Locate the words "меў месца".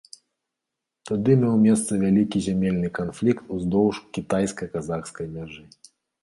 1.41-1.91